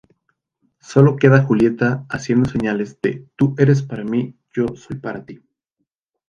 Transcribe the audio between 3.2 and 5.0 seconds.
Tu Eres Para Mí Yo Soy